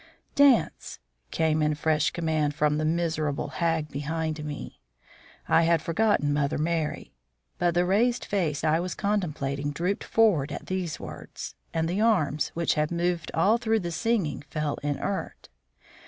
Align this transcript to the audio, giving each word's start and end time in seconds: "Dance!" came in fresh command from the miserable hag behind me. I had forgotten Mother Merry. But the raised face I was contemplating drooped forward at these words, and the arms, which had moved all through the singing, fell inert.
"Dance!" 0.33 0.97
came 1.29 1.61
in 1.61 1.75
fresh 1.75 2.09
command 2.09 2.55
from 2.55 2.79
the 2.79 2.85
miserable 2.85 3.49
hag 3.49 3.89
behind 3.89 4.43
me. 4.43 4.79
I 5.47 5.61
had 5.61 5.79
forgotten 5.79 6.33
Mother 6.33 6.57
Merry. 6.57 7.13
But 7.59 7.75
the 7.75 7.85
raised 7.85 8.25
face 8.25 8.63
I 8.63 8.79
was 8.79 8.95
contemplating 8.95 9.69
drooped 9.69 10.03
forward 10.03 10.51
at 10.51 10.65
these 10.65 10.99
words, 10.99 11.53
and 11.71 11.87
the 11.87 12.01
arms, 12.01 12.49
which 12.55 12.73
had 12.73 12.89
moved 12.89 13.29
all 13.35 13.59
through 13.59 13.81
the 13.81 13.91
singing, 13.91 14.43
fell 14.49 14.79
inert. 14.81 15.49